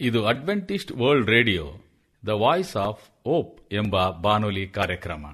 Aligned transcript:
ಇದು 0.00 0.26
Adventist 0.26 0.92
world 0.92 1.30
radio 1.30 1.64
the 2.26 2.28
voice 2.28 2.76
of 2.76 3.10
hope 3.24 3.72
ಎಂಬ 3.72 4.10
ಬಾನುಲಿ 4.10 4.68
ಕಾರ್ಯಕ್ರಮ. 4.68 5.26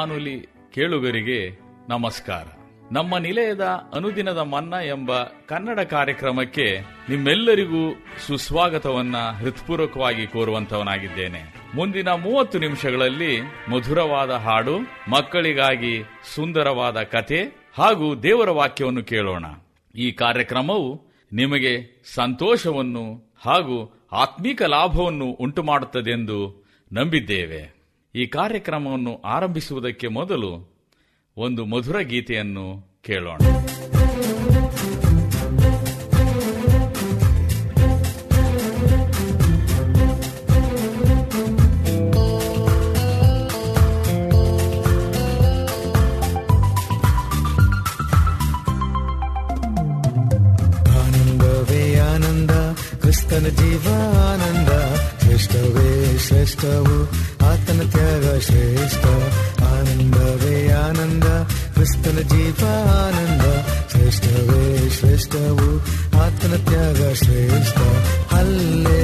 ಬಾನುಲಿ 0.00 0.40
ಕೇಳುಗರಿಗೆ 0.74 1.60
ನಮಸ್ಕಾರ. 1.88 2.44
ನಮ್ಮ 2.92 3.18
ನಿಲಯದ 3.18 3.64
ಅನುದಿನದ 3.94 4.38
ಮನ್ನ 4.38 4.72
ಎಂಬ 4.72 5.22
ಕನ್ನಡ 5.22 5.80
ಕಾರ್ಯಕ್ರಮಕ್ಕೆ 5.80 6.80
ನಿಮ್ಮೆಲ್ಲರಿಗೂ 7.08 7.94
ಸುಸ್ವಾಗತವನ್ನ 8.26 9.16
ಹೃತ್ಪೂರ್ವಕವಾಗಿ 9.16 10.26
ಕೋರುವಂತವನಾಗಿದ್ದೇನೆ 10.26 11.54
ಮುಂದಿನ 11.74 12.08
ಮೂವತ್ತು 12.08 12.58
ನಿಮಿಷಗಳಲ್ಲಿ 12.58 13.40
ಮಧುರವಾದ 13.40 14.30
ಹಾಡು, 14.30 14.78
ಮಕ್ಕಳಿಗಾಗಿ 15.10 16.02
ಸುಂದರವಾದ 16.34 17.02
ಕತೆ 17.02 17.70
ಹಾಗೂ 17.74 18.16
ದೇವರ 18.16 18.50
ವಾಕ್ಯವನ್ನು 18.50 19.04
ಕೇಳೋಣ. 19.04 19.44
ಈ 19.94 20.12
ಕಾರ್ಯಕ್ರಮವು 20.12 21.10
ನಿಮಗೆ 21.32 22.02
ಸಂತೋಷವನ್ನು 22.14 23.34
ಹಾಗೂ 23.46 24.06
ಆತ್ಮೀಕ 24.12 24.62
ಲಾಭವನ್ನು 24.62 25.24
ಉಂಟು 25.24 25.62
ಮಾಡುತ್ತದೆಂದು 25.62 26.66
ನಂಬಿದ್ದೇವೆ. 26.92 27.79
ಈ 28.14 28.26
ಕಾರ್ಯಕ್ರಮವನ್ನು 28.26 29.20
ಆರಂಭಿಸುವುದಕ್ಕೆ 29.24 30.08
ಮೊದಲು 30.08 30.80
ಒಂದು 31.36 31.64
ಮಧುರ 31.64 31.98
ಗೀತೆಯನ್ನು 31.98 32.98
ಕೇಳೋಣ. 33.02 33.38
ಆನಂದ 52.14 52.50
ಕ್ರಿಸ್ತನ 53.00 53.48
ಜೀವಾನಂದ 53.48 54.68
ಶ್ರೇಷ್ಠವೇ 55.20 56.18
ಶ್ರೇಷ್ಠವು. 56.18 57.29
ಆತನ 57.70 57.90
ತ್ಯಾಗ 57.90 58.38
ಶ್ರೇಷ್ಠ. 58.38 59.04
ಆನಂದವೇ 59.62 60.70
ಆನಂದ 60.70 61.24
ಕ್ರಿಸ್ತನ 61.74 62.18
ಜೀವಾನಂದ 62.20 63.42
ಶ್ರೇಷ್ಠವೇ 63.90 64.90
ಶ್ರೇಷ್ಠವು 64.90 65.78
ಆತನ 66.22 66.56
ತ್ಯಾಗ 66.56 67.12
ಶ್ರೇಷ್ಠ. 67.12 67.78
ಹಲ್ಲೆಲುಯಾ 68.34 68.99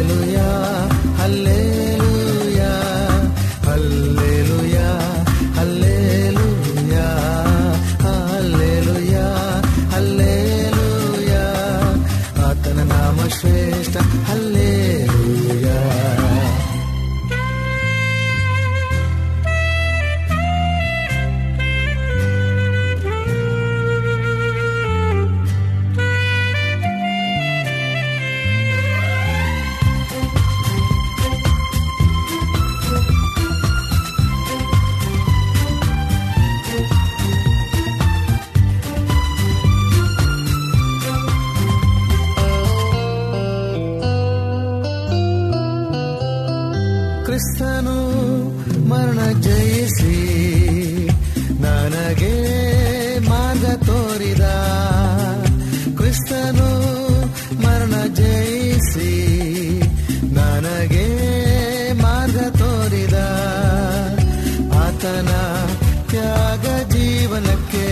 ಕ್ರಿಸ್ತನು 47.27 47.97
ಮರಣ 48.89 49.41
ಜಯಿಸಿ 49.41 50.19
ನನಗೆ 51.63 52.35
ಮಾರ್ಗ 53.29 53.65
ತೋರಿದ. 53.65 54.45
ಕ್ರಿಸ್ತನು 55.97 56.71
ಮರಣ 57.63 58.15
ಜಯಿಸಿ 58.15 59.13
ನನಗೆ 60.35 61.07
ಮಾರ್ಗ 61.93 62.39
ತೋರಿದ. 62.39 63.15
ಆತನ 64.75 65.31
ತ್ಯಾಗ 66.09 66.91
ಜೀವನಕ್ಕೆ 66.91 67.87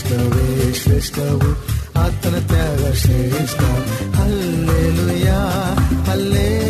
ಶ್ರೇಷ್ಠವೇ 0.00 0.44
ಶ್ರೇಷ್ಠವು 0.72 1.48
ಆತನ 1.96 2.36
ತ್ಯಾಗ 2.46 2.82
ಶ್ರೇಷ್ಠ 2.94 3.60
ಹಲ್ಲೆಲುಯಾ 4.16 5.40
ಹಲ್ಲೆಲುಯಾ 6.08 6.69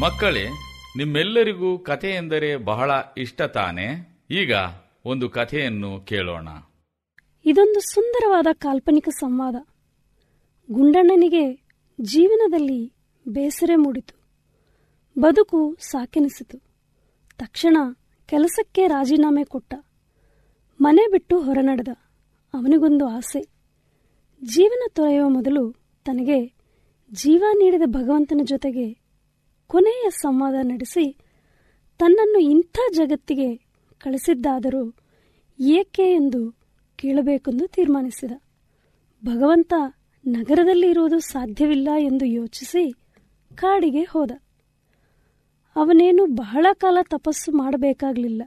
ಮಕ್ಕಳೇ, 0.00 0.48
ನಿಮ್ಮೆಲ್ಲರಿಗೂ 0.96 1.78
ಕಥೆ 1.78 2.10
ಎಂದರೆ 2.10 2.56
ಬಹಳ 2.56 2.90
ಇಷ್ಟ 3.16 3.42
ತಾನೆ? 3.42 4.16
ಈಗ 4.30 4.52
ಒಂದು 5.04 5.28
ಕಥೆಯನ್ನು 5.28 6.00
ಕೇಳೋಣ. 6.00 6.48
ಇದೊಂದು 7.44 7.80
ಸುಂದರವಾದ 7.80 8.46
ಕಾಲ್ಪನಿಕ 8.52 9.08
ಸಂವಾದ. 9.08 9.54
ಗುಂಡಣ್ಣನಿಗೆ 10.70 11.66
ಜೀವನದಲ್ಲಿ 12.00 12.92
ಬೇಸರ 13.28 13.70
ಮೂಡಿತು. 13.76 14.20
ಬದುಕು 15.18 15.76
ಸಾಕೆನಿಸಿತು. 15.80 16.58
ತಕ್ಷಣ 17.38 17.76
ಕೆಲಸಕ್ಕೆ 18.26 18.86
ರಾಜೀನಾಮೆ 18.86 19.44
ಕೊಟ್ಟ. 19.44 19.74
ಮನೆ 20.80 21.10
ಬಿಟ್ಟು 21.10 21.40
ಹೊರನಡೆದ 21.40 21.88
ಅವನಿಗೊಂದು 22.54 23.06
ಆಸೆ. 23.06 23.40
ಜೀವನ 24.44 24.82
ತೊರೆಯುವ 24.94 25.28
ಮೊದಲು 25.28 25.72
ತನಗೆ 26.04 26.46
ಜೀವ 27.12 27.44
ನೀಡಿದ 27.52 27.82
ಭಗವಂತನ 27.86 28.40
ಜೊತೆಗೆ 28.44 29.05
ಕೊನೆಯ 29.66 30.10
ಸಂವಾದ 30.10 30.54
ನಡೆಸಿ 30.62 31.16
ತನ್ನನ್ನು 31.98 32.38
ಇಂಥ 32.38 32.78
ಜಗತ್ತಿಗೆ 32.92 33.56
ಕಳಿಸಿದ್ದಾದರೂ 33.98 34.94
ಏಕೆ 35.60 36.14
ಎಂದು 36.14 36.58
ಕೇಳಬೇಕೆಂದು 36.96 37.66
ತೀರ್ಮಾನಿಸಿದ. 37.66 38.32
ಭಗವಂತ 39.24 39.74
ನಗರದಲ್ಲಿ 40.26 40.90
ಇರುವುದು 40.90 41.18
ಸಾಧ್ಯವಿಲ್ಲ 41.18 41.88
ಎಂದು 41.98 42.24
ಯೋಚಿಸಿ 42.24 42.92
ಕಾಡಿಗೆ 43.54 44.02
ಹೋದ. 44.02 44.30
ಅವನೇನು 45.76 46.26
ಬಹಳ 46.26 46.66
ಕಾಲ 46.72 46.98
ತಪಸ್ಸು 47.10 47.52
ಮಾಡಬೇಕಾಗಲಿಲ್ಲ. 47.52 48.42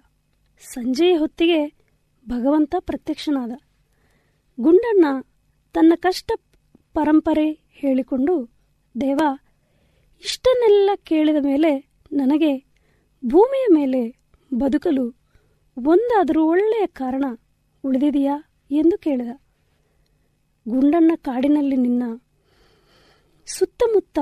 ಸಂಜೆಯ 0.60 1.18
ಹೊತ್ತಿಗೆ 1.18 1.68
ಭಗವಂತ 2.30 2.76
ಪ್ರತ್ಯಕ್ಷನಾದ. 2.80 3.52
ಗುಂಡಣ್ಣ 4.60 5.06
ತನ್ನ 5.74 5.94
ಕಷ್ಟ 5.96 6.32
ಪರಂಪರೆ 6.94 7.52
ಹೇಳಿಕೊಂಡು, 7.72 8.50
ದೇವ 9.02 9.20
ಇಷ್ಟನ್ನೆಲ್ಲ 10.24 10.90
ಕೇಳಿದ 11.04 11.36
ಮೇಲೆ 11.46 11.92
ನನಗೆ 12.12 12.58
ಭೂಮಿಯ 13.26 13.66
ಮೇಲೆ 13.74 14.20
ಬದುಕಲು 14.54 15.16
ಒಂದಾದರೂ 15.78 16.46
ಒಳ್ಳೆಯ 16.46 16.86
ಕಾರಣ 16.88 17.26
ಉಳಿದಿದೆಯಾ 17.84 18.44
ಎಂದು 18.72 18.98
ಕೇಳಿದ. 18.98 19.28
ಗುಂಡಣ್ಣ 20.68 21.12
ಕಾಡಿನಲ್ಲಿ 21.16 21.76
ನಿನ್ನ 21.76 22.04
ಸುತ್ತಮುತ್ತ 23.46 24.20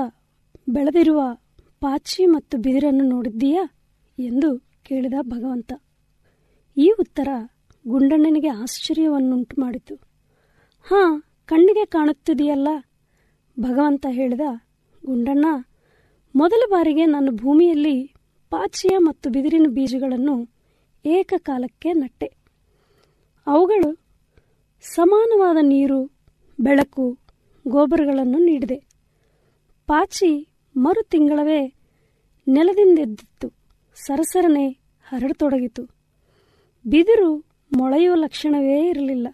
ಬೆಳೆದಿರುವ 0.68 1.22
ಪಾಚಿ 1.80 2.26
ಮತ್ತು 2.26 2.58
ಬಿದಿರನ್ನು 2.58 3.04
ನೋಡಿದ್ದೀಯಾ 3.04 3.64
ಎಂದು 4.18 4.58
ಕೇಳಿದ 4.82 5.14
ಭಗವಂತ. 5.22 5.72
ಈ 6.76 6.92
ಉತ್ತರ 7.00 7.28
ಗುಂಡಣ್ಣನಿಗೆ 7.88 8.48
ಆಶ್ಚರ್ಯವನ್ನುಂಟು 8.48 9.60
ಮಾಡಿತು. 9.60 9.94
ಹಾಂ, 10.82 11.22
ಕಣ್ಣಿಗೆ 11.46 11.84
ಕಾಣುತ್ತಿದೆಯಲ್ಲ, 11.86 12.68
ಭಗವಂತ 13.60 14.06
ಹೇಳಿದ. 14.10 14.40
ಗುಂಡಣ್ಣ 15.06 15.46
ಮೊದಲ 16.40 16.62
ಬಾರಿಗೆ 16.70 17.04
ನಾನು 17.06 17.30
ಭೂಮಿಯಲ್ಲಿ 17.32 17.96
ಪಾಚಿಯ 18.52 18.96
ಮತ್ತು 18.98 19.26
ಬಿದಿರಿನ 19.30 19.66
ಬೀಜಗಳನ್ನು 19.68 20.34
ಏಕಕಾಲಕ್ಕೆ 21.04 21.90
ನಟ್ಟೆ. 21.92 22.28
ಅವುಗಳು 23.46 23.90
ಸಮಾನವಾದ 24.84 25.58
ನೀರು, 25.62 26.00
ಬೆಳಕು, 26.58 27.06
ಗೋಬರಗಳನ್ನು 27.66 28.38
ನೀಡಿದೆ. 28.38 28.78
ಪಾಚಿ 29.88 30.30
ಮರು 30.76 31.02
ತಿಂಗಳವೇ 31.08 31.60
ನೆಲದಿಂದೆದ್ದಿತ್ತು, 32.46 33.48
ಸರಸರನೆ 33.96 34.66
ಹರಡತೊಡಗಿತು. 35.06 35.82
ಬಿದಿರು 36.84 37.30
ಮೊಳೆಯುವ 37.72 38.16
ಲಕ್ಷಣವೇ 38.16 38.78
ಇರಲಿಲ್ಲ, 38.88 39.28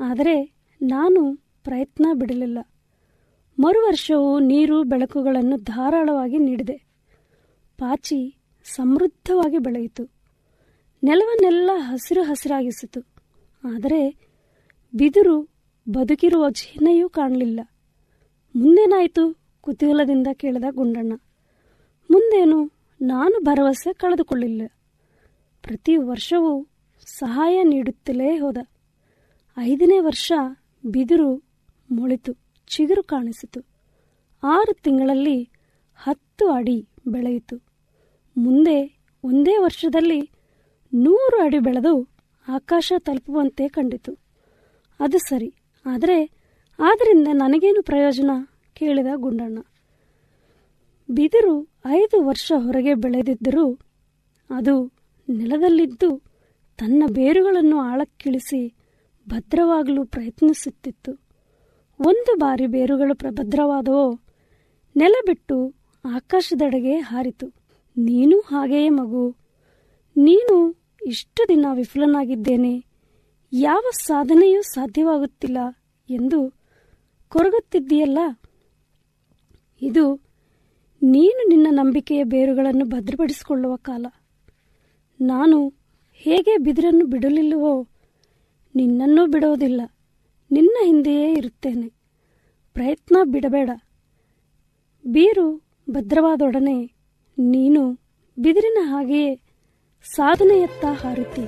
ಆದರೆ 0.00 0.36
ನಾನು 0.80 1.22
ಪ್ರಯತ್ನ 1.64 2.06
ಬಿಡಲಿಲ್ಲ. 2.12 2.58
ಮರುವರ್ಷವೂ 3.60 4.38
ನೀರು 4.38 4.82
ಬೆಳಕುಗಳನ್ನು 4.82 5.56
ಧಾರಾಳವಾಗಿ 5.56 6.38
ನೀಡಿದೆ. 6.38 6.72
ಪಾಚಿ 7.78 8.36
ಸಮೃದ್ಧವಾಗಿ 8.64 9.58
ಬೆಳೆಯಿತು. 9.58 10.04
ನೆಲವನ್ನೆಲ್ಲ 11.02 11.70
ಹಸಿರು 11.74 12.22
ಹಸಿರಾಗಿಸಿತು. 12.22 13.00
ಆದರೆ 13.64 14.10
ಬಿದಿರು 14.94 15.48
ಬದುಕಿರುವ 15.88 16.50
ಚಿಹ್ನೆಯೂ 16.50 17.08
ಕಾಣಲಿಲ್ಲ. 17.08 17.60
ಮುಂದೇನಾಯಿತು? 18.56 19.36
ಕುತೂಹಲದಿಂದ 19.60 20.26
ಕೇಳಿದ 20.32 20.64
ಗುಂಡಣ್ಣ. 20.70 21.12
ಮುಂದೇನು? 22.10 22.70
ನಾನು 23.00 23.44
ಭರವಸೆ 23.44 23.92
ಕಳೆದುಕೊಳ್ಳಿಲ್ಲ. 23.92 24.62
ಪ್ರತಿ 25.62 25.96
ವರ್ಷವೂ 25.96 26.66
ಸಹಾಯ 27.06 27.62
ನೀಡುತ್ತಲೇ 27.62 28.38
ಹೋದ. 28.38 28.56
ಐದನೇ 29.58 29.98
ವರ್ಷ 29.98 30.32
ಬಿದಿರು 30.86 31.36
ಮೊಳಿತು. 31.90 32.49
ಚಿಗುರು 32.76 33.02
ಕಾಣಿಸಿತು. 33.02 33.60
ಆರು 34.42 34.82
ತಿಂಗಳಲ್ಲಿ 34.82 35.50
ಹತ್ತು 35.96 36.50
ಅಡಿ 36.50 36.88
ಬೆಳೆಯಿತು. 37.08 37.56
ಮುಂದೆ 38.36 39.00
ಒಂದೇ 39.24 39.56
ವರ್ಷದಲ್ಲಿ 39.58 40.30
ನೂರು 40.94 41.42
ಅಡಿ 41.42 41.58
ಬೆಳೆದು 41.58 42.08
ಆಕಾಶ 42.48 42.92
ತಲುಪುವಂತೆ 42.98 43.68
ಕಂಡಿತು. 43.68 44.18
ಅದು 45.00 45.18
ಸರಿ. 45.18 45.54
ಆದರೆ 45.86 46.24
ಆದ್ದರಿಂದ 46.78 47.28
ನನಗೇನು 47.32 47.82
ಪ್ರಯೋಜನ? 47.82 48.30
ಕೇಳಿದ 48.74 49.06
ಗುಂಡಣ್ಣ. 49.16 49.58
ಬಿದಿರು 51.10 51.68
ಐದು 51.86 52.24
ವರ್ಷ 52.24 52.52
ಹೊರಗೆ 52.58 52.94
ಬೆಳೆದಿದ್ದರೂ 52.94 53.78
ಅದು 54.50 54.92
ನೆಲದಲ್ಲಿದ್ದು 55.28 56.22
ತನ್ನ 56.78 57.02
ಬೇರುಗಳನ್ನು 57.06 57.80
ಆಳಕ್ಕಿಳಿಸಿ 57.80 58.74
ಭದ್ರವಾಗಲು 59.28 60.04
ಪ್ರಯತ್ನಿಸುತ್ತಿತ್ತು. 60.04 61.29
ಒಂದು 62.00 62.38
ಬಾರಿ 62.38 62.66
ಬೇರುಗಳು 62.66 63.14
ಪ್ರಭದ್ರವಾದವೋ 63.14 64.20
ನೆಲ 64.96 65.14
ಬಿಟ್ಟು 65.26 65.74
ಆಕಾಶದೆಡೆಗೆ 66.04 66.96
ಹಾರಿತು. 66.96 67.46
ನೀನು 67.98 68.40
ಹಾಗೆಯೇ 68.40 68.88
ಮಗು. 68.88 69.36
ನೀನು 70.16 70.74
ಇಷ್ಟು 71.06 71.48
ದಿನ 71.48 71.66
ವಿಫಲನಾಗಿದ್ದೇನೆ. 71.72 72.84
ಯಾವ 73.52 73.82
ಸಾಧನೆಯೂ 74.02 74.62
ಸಾಧ್ಯವಾಗುತ್ತಿಲ್ಲ 74.62 75.58
ಎಂದು 76.10 76.50
ಕೊರಗುತ್ತಿದ್ದೀಯಲ್ಲ. 77.28 78.18
ಇದು 79.82 80.14
ನೀನು 81.02 81.48
ನಿನ್ನ 81.48 81.66
ನಂಬಿಕೆಯ 81.70 82.24
ಬೇರುಗಳನ್ನು 82.24 82.84
ಭದ್ರಪಡಿಸಿಕೊಳ್ಳುವ 82.84 83.76
ಕಾಲ. 83.76 84.06
ನಾನು 85.20 85.72
ಹೇಗೆ 86.14 86.56
ಬಿದಿರನ್ನು 86.56 87.06
ಬಿಡಲಿಲ್ಲವೋ, 87.06 87.88
ನಿನ್ನನ್ನೂ 88.74 89.26
ಬಿಡೋದಿಲ್ಲ. 89.26 89.80
ನಿನ್ನ 90.50 90.76
ಹಿಂದೆಯೇ 90.84 91.32
ಇರುತ್ತೇನೆ. 91.32 91.99
ಪ್ರಯತ್ನ 92.74 93.16
ಬಿಡಬೇಡ. 93.24 93.70
ಬೀರು 95.06 95.62
ಭದ್ರವಾದೊಡನೆ 95.90 96.92
ನೀನು 97.38 97.92
ಬಿದಿರಿನ 98.38 98.78
ಹಾಗೆಯೇ 98.82 99.40
ಸಾಧನೆಯತ್ತ 100.14 100.84
ಹಾರುತ್ತಿ 100.84 101.42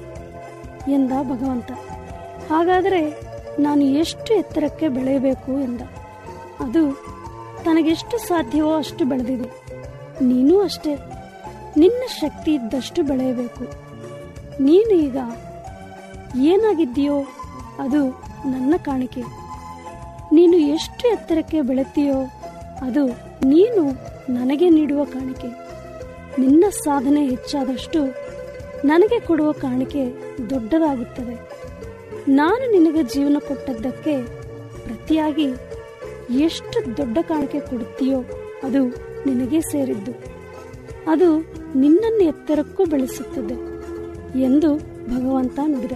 ಎಂದ 0.93 1.13
ಭಗವಂತ. 1.23 1.73
ಹಾಗಾದರೆ 2.51 3.21
ನಾನು 3.59 3.83
ಎಷ್ಟು 3.83 4.35
ಎತ್ತರಕ್ಕೆ 4.35 4.89
ಬೆಳೆಯಬೇಕು 4.89 5.61
ಎಂದ. 5.61 5.81
ಅದು 6.61 6.93
ತನಗೆಷ್ಟು 7.65 8.19
ಸಾಧ್ಯವೋ 8.19 8.75
ಅಷ್ಟು 8.75 9.05
ಬೆಳೆದಿದೆ. 9.05 9.67
ನೀನೂ 10.25 10.61
ಅಷ್ಟೇ. 10.61 10.97
ನಿನ್ನ 11.77 12.03
ಶಕ್ತಿ 12.21 12.55
ಇದ್ದಷ್ಟು 12.55 13.03
ಬೆಳೆಯಬೇಕು. 13.03 13.65
ನೀನು 14.63 14.95
ಈಗ 14.95 15.17
ಏನಾಗಿದ್ದೀಯೋ 16.43 17.19
ಅದು 17.79 18.07
ನನ್ನ 18.51 18.75
ಕಾಣಿಕೆ. 18.77 19.42
ನೀನು 20.33 20.57
ಎಷ್ಟು 20.57 21.09
ಎತ್ತರಕ್ಕೆ 21.09 21.61
ಬೆಳೆತೀಯೋ 21.61 22.15
ಅದು 22.83 23.07
ನೀನು 23.49 23.91
ನನಗೆ 24.33 24.71
ನೀಡುವ 24.71 25.05
ಕಾಣಿಕೆ. 25.05 25.49
ನಿನ್ನ 26.41 26.65
ಸಾಧನೆ 26.71 27.27
ಹೆಚ್ಚಾದಷ್ಟು 27.27 28.05
ನನಗೆ 28.85 29.21
ಕೊಡುವ 29.21 29.53
ಕಾಣಿಕೆ 29.53 30.05
ದೊಡ್ಡದಾಗುತ್ತದೆ. 30.51 31.51
ನಾನು 32.29 32.71
ನಿನಗೆ 32.73 33.03
ಜೀವನ 33.03 33.37
ಕೊಟ್ಟದ್ದಕ್ಕೆ 33.49 34.27
ಪ್ರತಿಯಾಗಿ 34.85 35.47
ಎಷ್ಟು 36.39 36.97
ದೊಡ್ಡ 36.97 37.19
ಕಾಣಿಕೆ 37.23 37.61
ಕೊಡುತ್ತೀಯೋ 37.61 38.21
ಅದು 38.63 38.85
ನಿನಗೆ 39.27 39.61
ಸೇರಿದ್ದು. 39.61 40.13
ಅದು 41.11 41.39
ನಿನ್ನನ್ನು 41.79 42.25
ಎತ್ತರಕ್ಕೂ 42.25 42.85
ಬೆಳೆಸುತ್ತದೆ 42.85 43.55
ಎಂದು 44.41 44.77
ಭಗವಂತ 45.07 45.61
ನುಡಿದ. 45.67 45.93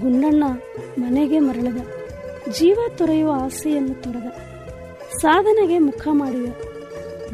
ಗುಂಡಣ್ಣ 0.00 0.44
ಮನೆಗೆ 0.98 1.38
ಮರಳಿದ. 1.38 2.01
ಜೀವ 2.50 2.78
ತೊರೆಯುವ 2.96 3.32
ಆಸೆಯನ್ನು 3.44 4.02
ತೊರೆದ. 4.02 4.26
ಸಾಧನೆಗೆ 5.20 5.78
ಮುಖ 5.78 6.08
ಮಾಡಿದ. 6.12 6.50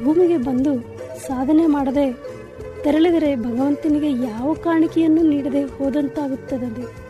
ಭೂಮಿಗೆ 0.04 0.36
ಬಂದು 0.36 0.98
ಸಾಧನೆ 1.20 1.66
ಮಾಡದೆ 1.66 2.12
ತೆರಳಿದರೆ 2.84 3.36
ಭಗವಂತನಿಗೆ 3.36 4.10
ಯಾವ 4.10 4.54
ಕಾಣಿಕೆಯನ್ನು 4.54 5.22
ನೀಡದೆ 5.22 5.64
ಹೋದಂತಾಗುತ್ತದೆ. 5.64 7.08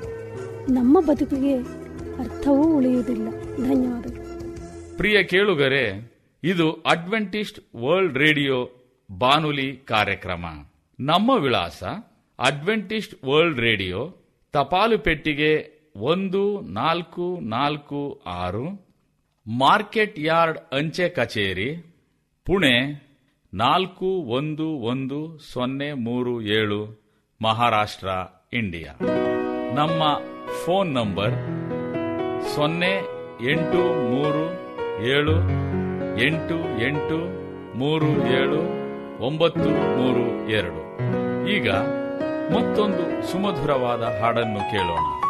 ನಮ್ಮ 0.73 1.01
ಬದುಕಿಗೆ 1.01 1.55
ಅರ್ಥವೂ 2.19 2.77
ಉಳಿಯುವುದಿಲ್ಲ. 2.77 3.29
ಧನ್ಯವಾದ 3.57 4.07
ಪ್ರಿಯ 4.97 5.23
ಕೇಳುಗರೆ, 5.23 6.13
ಇದು 6.45 6.73
ಅಡ್ವೆಂಟಿಸ್ಟ್ 6.73 7.77
ವರ್ಲ್ಡ್ 7.77 8.19
ರೇಡಿಯೋ 8.19 8.69
ಬಾನುಲಿ 9.19 9.77
ಕಾರ್ಯಕ್ರಮ. 9.77 10.45
ನಮ್ಮ 11.01 11.31
ವಿಳಾಸ 11.43 11.83
ಅಡ್ವೆಂಟಿಸ್ಟ್ 12.39 13.25
ವರ್ಲ್ಡ್ 13.25 13.61
ರೇಡಿಯೋ 13.61 14.15
ತಪಾಲು 14.53 14.99
ಪೆಟ್ಟಿಗೆ 14.99 15.78
ಒಂದು, 15.97 16.61
ನಾಲ್ಕು 16.61 17.39
ನಾಲ್ಕು, 17.41 18.21
ಆರು. 18.27 18.89
ಮಾರ್ಕೆಟ್ 19.59 20.19
ಯಾರ್ಡ್ 20.19 20.59
ಅಂಚೆ 20.73 21.09
ಕಚೇರಿ, 21.09 21.77
ಪುಣೆ, 22.47 23.09
ನಾಲ್ಕು, 23.55 24.07
ಒಂದು 24.07 24.69
ಒಂದು, 24.69 25.39
ಸೊನ್ನೆ, 25.53 25.93
ಮೂರು, 25.93 26.43
ಏಳು, 26.43 27.03
ಮಹಾರಾಷ್ಟ್ರ, 27.43 28.09
ಇಂಡಿಯಾ. 28.53 28.93
ನಮ್ಮ 29.75 30.03
ಫೋನ್ 30.65 30.95
ನಂಬರ್, 30.95 31.35
ಸೊನ್ನೆ, 32.55 32.97
ಎಂಟು, 33.51 34.11
ಮೂರು, 34.11 34.45
ಏಳು, 35.05 35.37
ಎಂಟು 36.25 36.83
ಎಂಟು, 36.83 37.19
ಮೂರು, 37.79 38.27
ಏಳು, 38.27 38.61
ಒಂಬತ್ತು, 39.27 39.71
ಮೂರು, 39.71 40.51
ಎರಡು. 40.51 40.89
ಈಗ 41.49 41.71
ಮತ್ತೊಂದು 42.55 43.33
ಸುಮಧುರವಾದ 43.33 44.03
ಹಾಡನ್ನು 44.03 44.59
ಕೇಳೋಣ. 44.59 45.28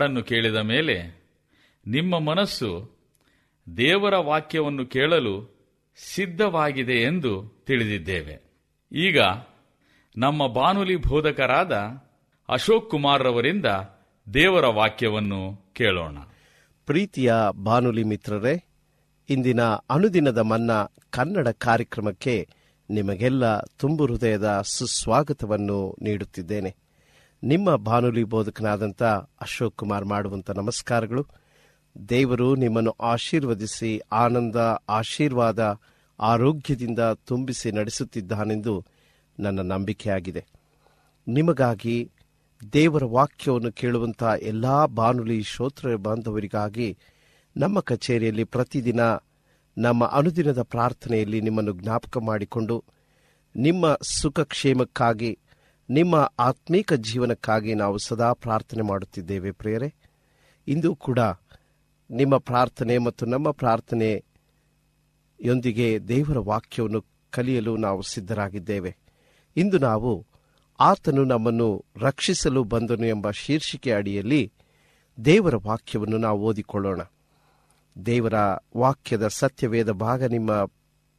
ಹಾಡನ್ನು 0.00 0.22
ಕೇಳಿದ 0.22 0.56
ಮೇಲೆ, 0.56 1.26
ನಿಮ್ಮ 1.86 2.18
ಮನಸ್ಸು 2.18 2.90
ದೇವರ 3.76 4.16
ವಾಕ್ಯವನ್ನು 4.16 4.86
ಕೇಳಲು 4.86 5.54
ಸಿದ್ಧವಾಗಿದೆ 6.14 6.92
ಎಂದು 6.92 7.62
ತಿಳಿದಿದ್ದೇವೆ. 7.66 8.42
ಈಗ 8.92 9.18
ನಮ್ಮ 10.16 10.46
ಬಾನುಲಿ 10.46 10.96
ಬೋಧಕರಾದ 10.96 11.72
ಅಶೋಕ್ 12.48 12.90
ಕುಮಾರ್ 12.90 13.22
ರವರಿಂದ 13.22 13.64
ದೇವರ 14.34 14.66
ವಾಕ್ಯವನ್ನು 14.66 15.72
ಕೇಳೋಣ. 15.72 16.18
ಪ್ರೀತಿಯ 16.86 17.34
ಬಾನುಲಿ 17.50 18.04
ಮಿತ್ರರೇ, 18.04 18.64
ಇಂದಿನ 19.28 19.62
ಅನುದಿನದ 19.62 20.38
ಮನ್ನ 20.38 20.70
ಕನ್ನಡ 21.10 21.48
ಕಾರ್ಯಕ್ರಮಕ್ಕೆ 21.48 22.48
ನಿಮಗೆಲ್ಲ 22.90 23.60
ತುಂಬು 23.60 24.06
ಹೃದಯದ 24.06 24.60
ಸುಸ್ವಾಗತವನ್ನು 24.64 25.96
ನೀಡುತ್ತಿದ್ದೇನೆ. 26.02 26.79
ನಿಮ್ಮ 27.42 27.76
ಬಾನುಲಿ 27.76 28.24
ಬೋಧಕನಾದಂಥ 28.24 29.02
ಅಶೋಕ್ 29.40 29.76
ಕುಮಾರ್ 29.76 30.04
ಮಾಡುವಂಥ 30.04 30.50
ನಮಸ್ಕಾರಗಳು. 30.50 31.26
ದೇವರು 32.08 32.54
ನಿಮ್ಮನ್ನು 32.54 32.90
ಆಶೀರ್ವದಿಸಿ 32.90 33.98
ಆನಂದ, 33.98 34.56
ಆಶೀರ್ವಾದ, 34.88 35.80
ಆರೋಗ್ಯದಿಂದ 36.20 36.98
ತುಂಬಿಸಿ 36.98 37.72
ನಡೆಸುತ್ತಿದ್ದಾನೆಂದು 37.72 38.84
ನನ್ನ 39.40 39.60
ನಂಬಿಕೆಯಾಗಿದೆ. 39.60 40.44
ನಿಮಗಾಗಿ 41.28 42.10
ದೇವರ 42.72 43.04
ವಾಕ್ಯವನ್ನು 43.04 43.72
ಕೇಳುವಂಥ 43.72 44.22
ಎಲ್ಲಾ 44.22 44.86
ಬಾನುಲಿ 44.86 45.42
ಶ್ರೋತೃ 45.42 45.96
ಬಾಂಧವರಿಗಾಗಿ 45.96 46.98
ನಮ್ಮ 47.56 47.80
ಕಚೇರಿಯಲ್ಲಿ 47.80 48.44
ಪ್ರತಿದಿನ 48.44 49.00
ನಮ್ಮ 49.78 50.04
ಅನುದಿನದ 50.04 50.62
ಪ್ರಾರ್ಥನೆಯಲ್ಲಿ 50.62 51.40
ನಿಮ್ಮನ್ನು 51.40 51.72
ಜ್ಞಾಪಕ 51.72 52.18
ಮಾಡಿಕೊಂಡು 52.18 52.84
ನಿಮ್ಮ 53.56 53.98
ಸುಖ 54.02 54.40
ಕ್ಷೇಮಕ್ಕಾಗಿ 54.40 55.38
ನಿಮ್ಮ 55.90 56.32
ಆತ್ಮೀಕ 56.38 56.92
ಜೀವನಕ್ಕಾಗಿ 56.92 57.74
ನಾವು 57.74 57.98
ಸದಾ 57.98 58.32
ಪ್ರಾರ್ಥನೆ 58.32 58.82
ಮಾಡುತ್ತಿದ್ದೇವೆ 58.82 59.50
ಪ್ರಿಯರೇ. 59.50 59.94
ಇಂದು 60.68 60.96
ಕೂಡ 60.96 61.18
ನಿಮ್ಮ 62.10 62.38
ಪ್ರಾರ್ಥನೆ 62.38 62.98
ಮತ್ತು 62.98 63.26
ನಮ್ಮ 63.26 63.50
ಪ್ರಾರ್ಥನೆಯೊಂದಿಗೆ 63.50 66.08
ದೇವರ 66.08 66.38
ವಾಕ್ಯವನ್ನು 66.38 67.04
ಕಲಿಯಲು 67.30 67.76
ನಾವು 67.76 68.02
ಸಿದ್ಧರಾಗಿದ್ದೇವೆ. 68.02 68.96
ಇಂದು 69.56 69.78
ನಾವು 69.78 70.26
ಆತನು 70.80 71.24
ನಮ್ಮನ್ನು 71.24 71.84
ರಕ್ಷಿಸಲು 71.96 72.64
ಬಂದನು 72.64 73.06
ಎಂಬ 73.06 73.30
ಶೀರ್ಷಿಕೆ 73.30 73.92
ಅಡಿಯಲ್ಲಿ 73.92 74.52
ದೇವರ 75.24 75.56
ವಾಕ್ಯವನ್ನು 75.56 76.18
ನಾವು 76.18 76.40
ಓದಿಕೊಳ್ಳೋಣ. 76.40 77.00
ದೇವರ 78.06 78.34
ವಾಕ್ಯದ 78.76 79.28
ಸತ್ಯವೇದ 79.28 79.90
ಭಾಗ 79.90 80.22
ನಿಮ್ಮ 80.22 80.50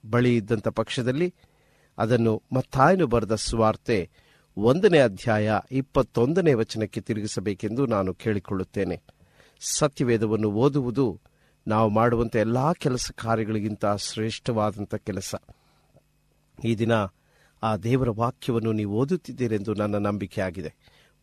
ಬಳಿ 0.09 0.35
ಇದ್ದಂಥ 0.35 0.67
ಪಕ್ಷದಲ್ಲಿ 0.67 1.33
ಅದನ್ನು 1.97 2.43
ಮತ್ತಾಯನು 2.51 3.07
ಬರೆದ 3.07 3.35
ಸುವಾರ್ತೆ 3.35 4.09
ಒಂದನೇ 4.57 4.99
ಅಧ್ಯಾಯ 4.99 5.59
ಇಪ್ಪತ್ತೊಂದನೇ 5.71 6.53
ವಚನಕ್ಕೆ 6.53 7.01
ತಿರುಗಿಸಬೇಕೆಂದು 7.01 7.85
ನಾನು 7.85 8.13
ಕೇಳಿಕೊಳ್ಳುತ್ತೇನೆ. 8.13 9.01
ಸತ್ಯವೇದವನ್ನು 9.61 10.51
ಓದುವುದು 10.51 11.19
ನಾವು 11.67 11.89
ಮಾಡುವಂಥ 11.89 12.35
ಎಲ್ಲ 12.35 12.71
ಕೆಲಸ 12.73 13.11
ಕಾರ್ಯಗಳಿಗಿಂತ 13.15 13.85
ಶ್ರೇಷ್ಠವಾದಂಥ 13.85 14.95
ಕೆಲಸ. 14.95 15.35
ಈ 16.65 16.75
ದಿನ 16.75 16.91
ಆ 17.63 17.77
ದೇವರ 17.77 18.09
ವಾಕ್ಯವನ್ನು 18.09 18.71
ನೀವು 18.71 18.97
ಓದುತ್ತಿದ್ದೀರೆಂದು 18.97 19.73
ನನ್ನ 19.73 19.95
ನಂಬಿಕೆಯಾಗಿದೆ. 19.95 20.75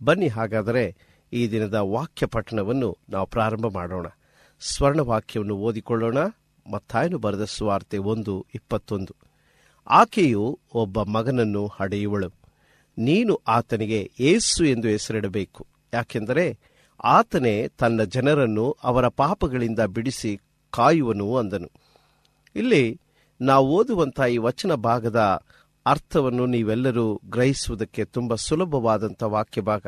ಬನ್ನಿ 0.05 0.29
ಹಾಗಾದರೆ 0.29 0.97
ಈ 1.33 1.51
ದಿನದ 1.51 1.75
ವಾಕ್ಯ 1.75 2.27
ಪಠಣವನ್ನು 2.27 2.99
ನಾವು 3.09 3.27
ಪ್ರಾರಂಭ 3.27 3.67
ಮಾಡೋಣ. 3.67 4.07
ಸ್ವರ್ಣ 4.61 5.01
ವಾಕ್ಯವನ್ನು 5.01 5.57
ಓದಿಕೊಳ್ಳೋಣ. 5.57 6.19
ಮತ್ತಾಯನು 6.71 7.19
ಬರೆದ 7.19 7.45
ಸುವಾರ್ತೆ 7.45 7.99
ಒಂದು 7.99 8.47
ಇಪ್ಪತ್ತೊಂದು. 8.55 9.17
ಆಕೆಯು 9.91 10.59
ಒಬ್ಬ 10.75 11.03
ಮಗನನ್ನು 11.03 11.67
ಹಡೆಯುವಳು. 11.67 12.38
ನೀನು 12.99 13.41
ಆತನಿಗೆ 13.49 14.11
ಏಸು 14.21 14.65
ಎಂದು 14.65 14.89
ಹೆಸರಿಡಬೇಕು. 14.89 15.67
ಯಾಕೆಂದರೆ 15.95 16.59
ಆತನೇ 17.05 17.69
ತನ್ನ 17.69 18.03
ಜನರನ್ನು 18.03 18.77
ಅವರ 18.83 19.09
ಪಾಪಗಳಿಂದ 19.09 19.81
ಬಿಡಿಸಿ 19.81 20.41
ಕಾಯುವನು 20.71 21.37
ಅಂದನು. 21.37 21.71
ಇಲ್ಲಿ 22.57 23.01
ನಾವು 23.41 23.69
ಓದುವಂಥ 23.69 24.21
ಈ 24.21 24.37
ವಚನ 24.37 24.75
ಭಾಗದ 24.75 25.43
ಅರ್ಥವನ್ನು 25.87 26.47
ನೀವೆಲ್ಲರೂ 26.47 27.21
ಗ್ರಹಿಸುವುದಕ್ಕೆ 27.25 28.05
ತುಂಬ 28.05 28.35
ಸುಲಭವಾದಂಥ 28.35 29.23
ವಾಕ್ಯ 29.23 29.61
ಭಾಗ. 29.61 29.87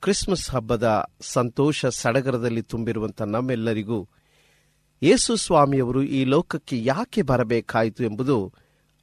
ಕ್ರಿಸ್ಮಸ್ 0.00 0.50
ಹಬ್ಬದ 0.50 1.10
ಸಂತೋಷ 1.20 1.86
ಸಡಗರದಲ್ಲಿ 1.86 2.62
ತುಂಬಿರುವಂಥ 2.62 3.22
ನಮ್ಮೆಲ್ಲರಿಗೂ 3.22 4.08
ಯೇಸು 5.02 5.36
ಸ್ವಾಮಿಯವರು 5.36 6.02
ಈ 6.02 6.24
ಲೋಕಕ್ಕೆ 6.24 6.84
ಯಾಕೆ 6.84 7.22
ಬರಬೇಕಾಯಿತು 7.22 8.04
ಎಂಬುದು 8.04 8.52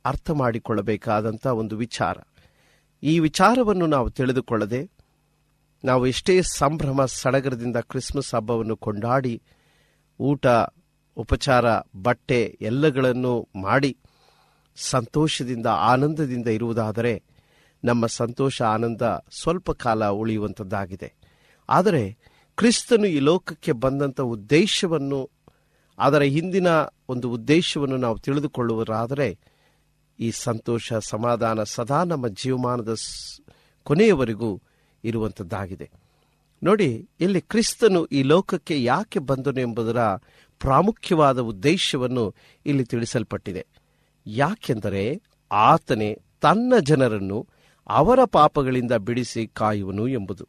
ಅರ್ಥ 0.05 0.31
ಮಾಡಿಕೊಳ್ಳಬೇಕಾದಂಥ 0.31 1.47
ಒಂದು 1.47 1.77
ವಿಚಾರ. 1.77 2.17
ಈ 3.03 3.19
ವಿಚಾರವನ್ನು 3.19 3.87
ನಾವು 3.87 4.09
ತಿಳಿದುಕೊಳ್ಳದೆ 4.09 4.91
ನಾವು 5.83 6.07
ಎಷ್ಟೇ 6.07 6.41
ಸಂಭ್ರಮ, 6.41 7.05
ಸಡಗರದಿಂದ 7.05 7.75
ಕ್ರಿಸ್ಮಸ್ 7.75 8.35
ಹಬ್ಬವನ್ನು 8.35 8.77
ಕೊಂಡಾಡಿ, 8.77 9.41
ಊಟ, 10.19 10.47
ಉಪಚಾರ, 11.17 11.65
ಬಟ್ಟೆ 11.95 12.57
ಎಲ್ಲಗಳನ್ನು 12.61 13.47
ಮಾಡಿ 13.55 13.97
ಸಂತೋಷದಿಂದ, 14.75 15.65
ಆನಂದದಿಂದ 15.65 16.47
ಇರುವುದಾದರೆ 16.47 17.23
ನಮ್ಮ 17.83 18.05
ಸಂತೋಷ, 18.05 18.61
ಆನಂದ 18.61 19.01
ಸ್ವಲ್ಪ 19.41 19.71
ಕಾಲ 19.71 20.05
ಉಳಿಯುವಂಥದ್ದಾಗಿದೆ. 20.05 21.13
ಆದರೆ 21.69 22.17
ಕ್ರಿಸ್ತನು 22.57 23.05
ಈ 23.05 23.19
ಲೋಕಕ್ಕೆ 23.19 23.71
ಬಂದಂಥ 23.71 24.21
ಉದ್ದೇಶವನ್ನು, 24.21 25.29
ಅದರ 25.99 26.21
ಹಿಂದಿನ 26.21 26.67
ಒಂದು 27.09 27.31
ಉದ್ದೇಶವನ್ನು 27.31 27.97
ನಾವು 27.97 28.17
ತಿಳಿದುಕೊಳ್ಳುವರಾದರೆ 28.17 29.39
ಈ 30.19 30.31
ಸಂತೋಷ, 30.31 30.93
ಸಮಾಧಾನ 30.93 31.63
ಸದಾ 31.63 32.03
ನಮ್ಮ 32.03 32.27
ಜೀವಮಾನದ 32.27 32.95
ಕೊನೆಯವರೆಗೂ 33.83 34.61
ಇರುವಂಥದ್ದಾಗಿದೆ 35.03 35.91
ನೋಡಿ, 36.63 37.09
ಇಲ್ಲಿ 37.19 37.41
ಕ್ರಿಸ್ತನು 37.41 38.05
ಈ 38.05 38.23
ಲೋಕಕ್ಕೆ 38.23 38.83
ಯಾಕೆ 38.83 39.19
ಬಂದನು 39.19 39.59
ಎಂಬುದರ 39.59 39.97
ಪ್ರಾಮುಖ್ಯವಾದ 40.59 41.39
ಉದ್ದೇಶವನ್ನು 41.39 42.35
ಇಲ್ಲಿ 42.65 42.85
ತಿಳಿಸಲ್ಪಟ್ಟಿದೆ. 42.85 43.67
ಯಾಕೆಂದರೆ 44.25 45.21
ಆತನೇ 45.51 46.21
ತನ್ನ 46.41 46.73
ಜನರನ್ನು 46.79 47.47
ಅವರ 47.87 48.19
ಪಾಪಗಳಿಂದ 48.23 48.91
ಬಿಡಿಸಿ 48.91 49.47
ಕಾಯುವನು 49.47 50.07
ಎಂಬುದು. 50.07 50.47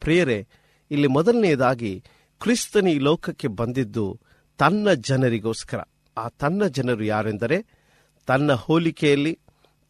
ಪ್ರಿಯರೇ, 0.00 0.46
ಇಲ್ಲಿ 0.90 1.06
ಮೊದಲನೆಯದಾಗಿ 1.06 2.04
ಕ್ರಿಸ್ತನು 2.40 2.90
ಈ 2.90 2.98
ಲೋಕಕ್ಕೆ 2.98 3.48
ಬಂದಿದ್ದು 3.48 4.20
ತನ್ನ 4.58 4.92
ಜನರಿಗೋಸ್ಕರ. 4.92 5.80
ಆ 6.16 6.28
ತನ್ನ 6.28 6.66
ಜನರು 6.66 7.04
ಯಾರೆಂದರೆ 7.04 7.81
ತನ್ನ 8.26 8.52
ಹೋಲಿಕೆಯಲ್ಲಿ, 8.52 9.38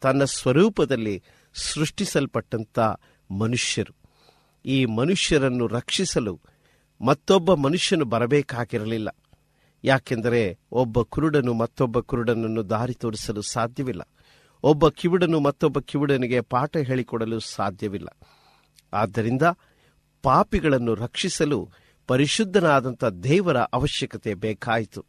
ತನ್ನ 0.01 0.23
ಸ್ವರೂಪದಲ್ಲಿ 0.23 1.23
ಸೃಷ್ಟಿಸಲ್ಪಟ್ಟಂಥ 1.53 2.79
ಮನುಷ್ಯರು. 3.31 3.95
ಈ 4.65 4.85
ಮನುಷ್ಯರನ್ನು 4.85 5.67
ರಕ್ಷಿಸಲು 5.67 6.41
ಮತ್ತೊಬ್ಬ 7.01 7.53
ಮನುಷ್ಯನು 7.53 8.05
ಬರಬೇಕಾಗಿರಲಿಲ್ಲ. 8.05 9.09
ಯಾಕೆಂದರೆ 9.83 10.59
ಒಬ್ಬ 10.71 11.01
ಕುರುಡನು 11.01 11.53
ಮತ್ತೊಬ್ಬ 11.53 11.99
ಕುರುಡನನ್ನು 11.99 12.69
ದಾರಿ 12.69 12.93
ತೋರಿಸಲು 12.93 13.41
ಸಾಧ್ಯವಿಲ್ಲ. 13.41 14.01
ಒಬ್ಬ 14.63 14.89
ಕಿವುಡನು 14.89 15.39
ಮತ್ತೊಬ್ಬ 15.39 15.79
ಕಿವುಡನಿಗೆ 15.79 16.41
ಪಾಠ 16.41 16.77
ಹೇಳಿಕೊಡಲು 16.77 17.39
ಸಾಧ್ಯವಿಲ್ಲ. 17.39 18.07
ಆದ್ದರಿಂದ 18.93 19.41
ಪಾಪಿಗಳನ್ನು 20.23 20.95
ರಕ್ಷಿಸಲು 20.95 21.69
ಪರಿಶುದ್ಧನಾದಂಥ 22.07 23.03
ದೇವರ 23.03 23.57
ಅವಶ್ಯಕತೆ 23.57 24.33
ಬೇಕಾಯಿತು. 24.33 25.05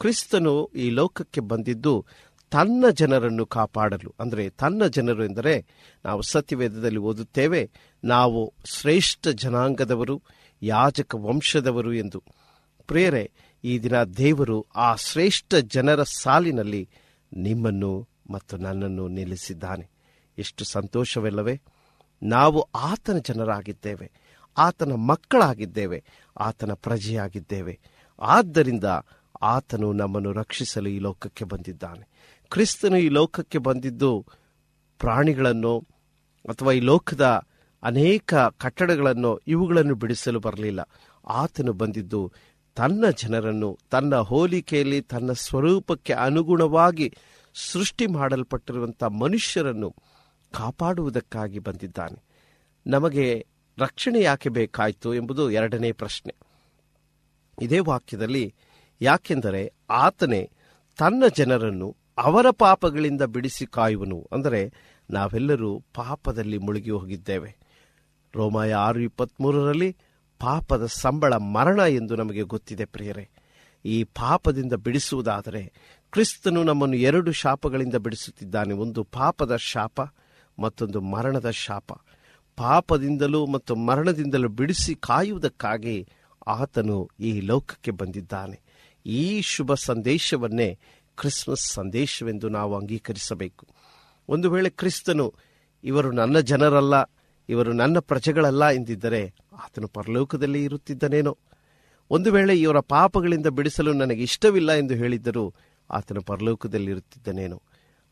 ಕ್ರಿಸ್ತನು 0.00 0.66
ಈ 0.66 0.90
ಲೋಕಕ್ಕೆ 0.90 1.40
ಬಂದಿದ್ದು 1.40 2.06
ತನ್ನ 2.52 2.84
ಜನರನ್ನು 2.90 3.46
ಕಾಪಾಡಲು. 3.46 4.14
ಅಂದರೆ 4.20 4.50
ತನ್ನ 4.50 4.86
ಜನರು 4.86 5.24
ಎಂದರೆ 5.24 5.66
ನಾವು 6.04 6.22
ಸತ್ಯವೇದದಲ್ಲಿ 6.22 6.98
ಓದುತ್ತೇವೆ, 6.98 7.70
ನಾವು 8.04 8.54
ಶ್ರೇಷ್ಠ 8.64 9.28
ಜನಾಂಗದವರು, 9.28 10.22
ಯಾಜಕ 10.62 11.14
ವಂಶದವರು 11.14 11.92
ಎಂದು. 11.92 12.22
ಪ್ರೇರೆ 12.86 13.32
ಈ 13.64 13.78
ದಿನ 13.78 14.02
ದೇವರು 14.02 14.66
ಆ 14.76 14.94
ಶ್ರೇಷ್ಠ 14.94 15.54
ಜನರ 15.54 16.02
ಸಾಲಿನಲ್ಲಿ 16.02 16.88
ನಿಮ್ಮನ್ನು 17.32 18.08
ಮತ್ತು 18.30 18.56
ನನ್ನನ್ನು 18.56 19.08
ನಿಲ್ಲಿಸಿದ್ದಾನೆ. 19.08 19.90
ಎಷ್ಟು 20.38 20.64
ಸಂತೋಷವಿಲ್ಲವೇ. 20.64 21.60
ನಾವು 22.22 22.60
ಆತನ 22.74 23.18
ಜನರಾಗಿದ್ದೇವೆ, 23.18 24.12
ಆತನ 24.58 24.92
ಮಕ್ಕಳಾಗಿದ್ದೇವೆ, 24.92 26.04
ಆತನ 26.40 26.72
ಪ್ರಜೆಯಾಗಿದ್ದೇವೆ. 26.72 27.80
ಆದ್ದರಿಂದ 28.20 28.84
ಆತನು 29.42 29.92
ನಮ್ಮನ್ನು 29.92 30.32
ರಕ್ಷಿಸಲು 30.32 30.88
ಈ 30.88 30.98
ಲೋಕಕ್ಕೆ 30.98 31.44
ಬಂದಿದ್ದಾನೆ. 31.44 32.08
ಕ್ರಿಸ್ತನು 32.52 32.96
ಈ 32.96 33.08
ಲೋಕಕ್ಕೆ 33.08 33.58
ಬಂದಿದ್ದು 33.58 34.26
ಪ್ರಾಣಿಗಳನ್ನು 34.98 35.78
ಅಥವಾ 36.48 36.72
ಈ 36.72 36.80
ಲೋಕದ 36.80 37.42
ಅನೇಕ 37.82 38.34
ಕಟ್ಟಡಗಳನ್ನು 38.34 39.36
ಇವುಗಳನ್ನು 39.36 39.94
ಬಿಡಿಸಲು 39.94 40.40
ಬರಲಿಲ್ಲ. 40.40 40.80
ಆತನು 41.28 41.72
ಬಂದಿದ್ದು 41.72 42.32
ತನ್ನ 42.76 43.04
ಜನರನ್ನು, 43.10 43.78
ತನ್ನ 43.90 44.16
ಹೋಲಿಕೆಯಲ್ಲಿ, 44.16 45.00
ತನ್ನ 45.00 45.32
ಸ್ವರೂಪಕ್ಕೆ 45.32 46.12
ಅನುಗುಣವಾಗಿ 46.12 47.14
ಸೃಷ್ಟಿ 47.54 48.06
ಮಾಡಲ್ಪಟ್ಟಿರುವಂಥ 48.06 49.04
ಮನುಷ್ಯರನ್ನು 49.04 49.94
ಕಾಪಾಡುವುದಕ್ಕಾಗಿ 50.52 51.58
ಬಂದಿದ್ದಾನೆ. 51.58 52.22
ನಮಗೆ 52.86 53.46
ರಕ್ಷಣೆ 53.78 54.20
ಯಾಕೆ 54.20 54.48
ಬೇಕಾಯಿತು 54.48 55.14
ಎಂಬುದು 55.14 55.50
ಎರಡನೇ 55.50 55.92
ಪ್ರಶ್ನೆ. 55.92 56.34
ಇದೇ 57.62 57.78
ವಾಕ್ಯದಲ್ಲಿ 57.78 58.54
ಯಾಕೆಂದರೆ 59.00 59.72
ಆತನೇ 59.90 60.50
ತನ್ನ 60.98 61.24
ಜನರನ್ನು 61.36 62.01
ಅವರ 62.18 62.46
ಪಾಪಗಳಿಂದ 62.50 63.22
ಬಿಡಿಸಿ 63.22 63.66
ಕಾಯುವನು. 63.66 64.28
ಅಂದರೆ 64.32 64.72
ನಾವೆಲ್ಲರೂ 65.10 65.84
ಪಾಪದಲ್ಲಿ 65.94 66.58
ಮುಳುಗಿ 66.58 66.90
ಹೋಗಿದ್ದೇವೆ. 66.90 67.56
ರೋಮಾಯ 68.34 68.74
ಆರು 68.74 69.00
ಇಪ್ಪತ್ಮೂರರಲ್ಲಿ 69.00 69.96
ಪಾಪದ 70.38 70.86
ಸಂಬಳ 70.86 71.34
ಮರಣ 71.34 71.80
ಎಂದು 71.80 72.16
ನಮಗೆ 72.16 72.42
ಗೊತ್ತಿದೆ 72.42 72.84
ಪ್ರಿಯರೇ. 72.84 73.28
ಈ 73.84 74.04
ಪಾಪದಿಂದ 74.04 74.72
ಬಿಡಿಸುವುದಾದರೆ 74.72 75.72
ಕ್ರಿಸ್ತನು 76.12 76.62
ನಮ್ಮನ್ನು 76.62 76.96
ಎರಡು 76.96 77.32
ಶಾಪಗಳಿಂದ 77.32 77.94
ಬಿಡಿಸುತ್ತಿದ್ದಾನೆ. 77.94 78.74
ಒಂದು 78.74 79.04
ಪಾಪದ 79.04 79.56
ಶಾಪ, 79.56 80.00
ಮತ್ತೊಂದು 80.58 81.00
ಮರಣದ 81.00 81.50
ಶಾಪ. 81.50 81.92
ಪಾಪದಿಂದಲೂ 82.56 83.46
ಮತ್ತು 83.46 83.76
ಮರಣದಿಂದಲೂ 83.76 84.48
ಬಿಡಿಸಿ 84.48 84.94
ಕಾಯುವುದಕ್ಕಾಗಿ 84.94 86.08
ಆತನು 86.46 87.10
ಈ 87.20 87.40
ಲೋಕಕ್ಕೆ 87.40 87.90
ಬಂದಿದ್ದಾನೆ. 87.90 88.60
ಈ 89.06 89.40
ಶುಭ 89.40 89.74
ಸಂದೇಶವನ್ನೇ 89.74 90.78
ಕ್ರಿಸ್ಮಸ್ 91.22 91.72
ಸಂದೇಶವೆಂದು 91.72 92.48
ನಾವು 92.48 92.78
ಅಂಗೀಕರಿಸಬೇಕು. 92.78 93.66
ಒಂದು 94.28 94.50
ವೇಳೆ 94.50 94.70
ಕ್ರಿಸ್ತನು, 94.70 95.34
ಇವರು 95.84 96.12
ನನ್ನ 96.12 96.40
ಜನರಲ್ಲ, 96.40 96.94
ಇವರು 97.48 97.72
ನನ್ನ 97.72 97.98
ಪ್ರಜೆಗಳಲ್ಲ 97.98 98.68
ಎಂದಿದ್ದರೆ 98.68 99.34
ಆತನು 99.52 99.88
ಪರಲೋಕದಲ್ಲಿ 99.88 100.64
ಇರುತ್ತಿದ್ದನೇನೋ. 100.64 101.38
ಒಂದು 102.10 102.32
ವೇಳೆ 102.32 102.60
ಇವರ 102.60 102.80
ಪಾಪಗಳಿಂದ 102.80 103.46
ಬಿಡಿಸಲು 103.46 103.92
ನನಗೆ 103.92 104.22
ಇಷ್ಟವಿಲ್ಲ 104.22 104.72
ಎಂದು 104.72 104.94
ಹೇಳಿದ್ದರೂ 104.94 105.54
ಆತನು 105.90 106.22
ಪರಲೋಕದಲ್ಲಿ 106.22 106.90
ಇರುತ್ತಿದ್ದನೇನೋ. 106.90 107.62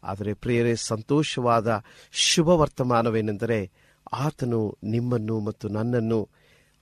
ಆದರೆ 0.04 0.34
ಪ್ರಿಯರೇ, 0.34 0.74
ಸಂತೋಷವಾದ 0.74 1.84
ಶುಭ 2.10 2.48
ವರ್ತಮಾನವೇನೆಂದರೆ 2.48 3.70
ಆತನು 4.12 4.78
ನಿಮ್ಮನ್ನು 4.82 5.40
ಮತ್ತು 5.40 5.68
ನನ್ನನ್ನು 5.68 6.28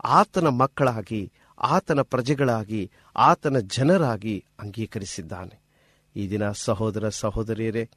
ಆತನ 0.05 0.47
ಮಕ್ಕಳಾಗಿ, 0.47 1.33
ಆತನ 1.59 2.01
ಪ್ರಜೆಗಳಾಗಿ, 2.03 2.91
ಆತನ 3.17 3.59
ಜನರಾಗಿ 3.59 4.45
ಅಂಗೀಕರಿಸಿದ್ದಾನೆ. 4.59 5.68
ಈ 6.17 6.31
ದಿನ 6.31 6.51
ಸಹೋದರ 6.51 7.09
ಸಹೋದರಿಯರೇ, 7.09 7.91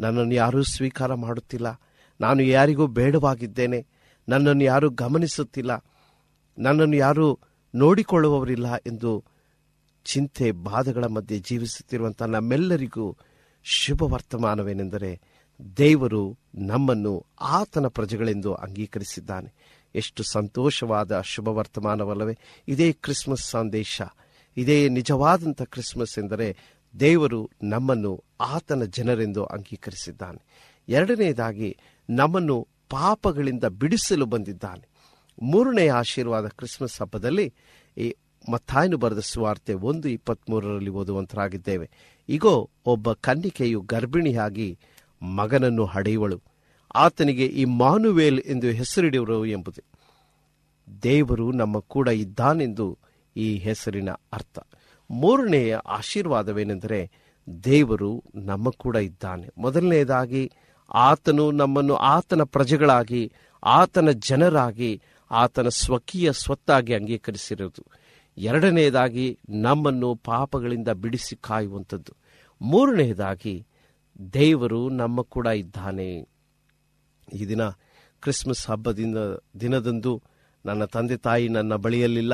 ನನ್ನನ್ನು 0.00 0.34
ಯಾರೂ 0.34 0.62
ಸ್ವೀಕಾರ 0.62 1.14
ಮಾಡುತ್ತಿಲ್ಲ. 1.14 1.80
ನಾನು 2.20 2.42
ಯಾರಿಗೂ 2.42 2.86
ಬೇಡವಾಗಿದ್ದೇನೆ. 2.86 3.86
ನನ್ನನ್ನು 4.28 4.64
ಯಾರೂ 4.64 4.90
ಗಮನಿಸುತ್ತಿಲ್ಲ. 4.90 5.84
ನನ್ನನ್ನು 6.58 6.96
ಯಾರೂ 6.96 7.38
ನೋಡಿಕೊಳ್ಳುವವರಿಲ್ಲ 7.74 8.76
ಎಂದು 8.76 9.24
ಚಿಂತೆ 10.04 10.52
ಬಾಧೆಗಳ 10.52 11.04
ಮಧ್ಯೆ 11.04 11.38
ಜೀವಿಸುತ್ತಿರುವಂಥ 11.38 12.22
ನಮ್ಮೆಲ್ಲರಿಗೂ 12.22 13.16
ಶುಭ 13.64 14.02
ವರ್ತಮಾನವೇನೆಂದರೆ 14.02 15.20
ದೇವರು 15.76 16.38
ನಮ್ಮನ್ನು 16.54 17.26
ಆತನ 17.40 17.86
ಪ್ರಜೆಗಳೆಂದು 17.86 18.54
ಅಂಗೀಕರಿಸಿದ್ದಾನೆ. 18.54 19.54
ಎಷ್ಟು 19.94 20.22
ಸಂತೋಷವಾದ 20.22 21.20
ಶುಭ 21.20 21.48
ವರ್ತಮಾನವಲ್ಲವೇ. 21.48 22.38
ಇದೇ 22.68 22.92
ಕ್ರಿಸ್ಮಸ್ 22.92 23.50
ಸಂದೇಶ. 23.50 24.02
ಇದೇ 24.56 24.88
ನಿಜವಾದಂಥ 24.88 25.62
ಕ್ರಿಸ್ಮಸ್ 25.62 26.18
ಎಂದರೆ 26.18 26.56
ದೇವರು 27.00 27.50
ನಮ್ಮನ್ನು 27.62 28.24
ಆತನ 28.40 28.82
ಜನರೆಂದು 28.84 29.44
ಅಂಗೀಕರಿಸಿದ್ದಾನೆ. 29.44 30.44
ಎರಡನೆಯದಾಗಿ, 30.88 31.76
ನಮ್ಮನ್ನು 32.10 32.68
ಪಾಪಗಳಿಂದ 32.90 33.64
ಬಿಡಿಸಲು 33.64 34.26
ಬಂದಿದ್ದಾನೆ. 34.26 34.88
ಮೂರನೆಯ 35.42 35.92
ಆಶೀರ್ವಾದ 35.92 36.46
ಕ್ರಿಸ್ಮಸ್ 36.46 37.02
ಹಬ್ಬದಲ್ಲಿ 37.02 37.54
ಈ 37.96 38.14
ಮತ್ತಾಯನು 38.50 38.96
ಬರೆದ 38.96 39.18
ಸುವಾರ್ತೆ 39.18 39.74
ಒಂದು 39.74 40.08
ಇಪ್ಪತ್ಮೂರರಲ್ಲಿ 40.08 40.90
ಓದುವಂತರಾಗಿದ್ದೇವೆ. 40.90 41.90
ಈಗೋ 42.28 42.70
ಒಬ್ಬ 42.84 43.12
ಕನ್ನಿಕೆಯು 43.12 43.80
ಗರ್ಭಿಣಿಯಾಗಿ 43.80 44.78
ಮಗನನ್ನು 45.22 45.84
ಹಡೆಯುವಳು. 45.84 46.42
ಆತನಿಗೆ 46.94 47.46
ಈ 47.46 47.64
ಮಾನುವೇಲ್ 47.64 48.40
ಎಂದು 48.40 48.66
ಹೆಸರಿಡುವರು 48.66 49.46
ಎಂಬುದು. 49.46 49.84
ದೇವರು 51.02 51.52
ನಮ್ಮ 51.52 51.78
ಕೂಡ 51.78 52.08
ಇದ್ದಾನೆಂದು 52.08 52.98
ಈ 53.36 53.56
ಹೆಸರಿನ 53.56 54.10
ಅರ್ಥ. 54.10 54.58
ಮೂರನೆಯ 55.10 55.76
ಆಶೀರ್ವಾದವೇನೆಂದರೆ 55.76 57.10
ದೇವರು 57.64 58.24
ನಮ್ಮ 58.34 58.70
ಕೂಡ 58.70 58.96
ಇದ್ದಾನೆ. 58.96 59.48
ಮೊದಲನೆಯದಾಗಿ 59.58 60.52
ಆತನು 60.94 61.50
ನಮ್ಮನ್ನು 61.50 61.94
ಆತನ 61.94 62.42
ಪ್ರಜೆಗಳಾಗಿ, 62.42 63.32
ಆತನ 63.64 64.10
ಜನರಾಗಿ, 64.10 65.02
ಆತನ 65.30 65.68
ಸ್ವಕೀಯ 65.68 66.32
ಸ್ವತ್ತಾಗಿ 66.32 66.94
ಅಂಗೀಕರಿಸಿರುವುದು. 66.94 67.84
ಎರಡನೆಯದಾಗಿ 68.38 69.38
ನಮ್ಮನ್ನು 69.48 70.14
ಪಾಪಗಳಿಂದ 70.14 70.88
ಬಿಡಿಸಿ 70.88 71.36
ಕಾಯುವಂಥದ್ದು. 71.36 72.12
ಮೂರನೆಯದಾಗಿ 72.62 73.66
ದೇವರು 74.32 74.88
ನಮ್ಮ 74.88 75.22
ಕೂಡ 75.22 75.46
ಇದ್ದಾನೆ. 75.46 76.28
ಈ 77.32 77.48
ದಿನ 77.48 77.68
ಕ್ರಿಸ್ಮಸ್ 78.20 78.70
ಹಬ್ಬದಿಂದ 78.70 79.16
ದಿನದಂದು 79.60 80.22
ನನ್ನ 80.66 80.84
ತಂದೆ 80.84 81.16
ತಾಯಿ 81.16 81.48
ನನ್ನ 81.48 81.74
ಬಳಿಯಲ್ಲಿಲ್ಲ. 81.74 82.32